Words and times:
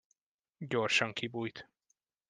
Gyorsan 0.57 1.13
kibújt. 1.13 1.67